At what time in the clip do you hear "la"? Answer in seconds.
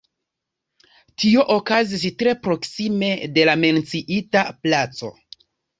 3.53-3.59